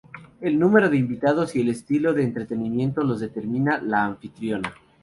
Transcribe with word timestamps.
El 0.39 0.57
número 0.57 0.89
de 0.89 0.97
invitados 0.97 1.55
y 1.55 1.61
el 1.61 1.69
estilo 1.69 2.15
de 2.15 2.23
entretenimiento 2.23 3.03
los 3.03 3.19
determina 3.19 3.79
la 3.79 4.03
anfitriona. 4.03 4.73